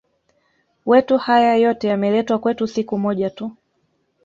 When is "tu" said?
3.29-3.51